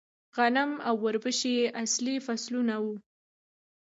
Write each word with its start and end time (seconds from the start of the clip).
غنم 0.35 0.71
او 0.87 0.95
وربشې 1.05 1.55
اصلي 1.83 2.15
فصلونه 2.25 2.75
وو 2.83 2.93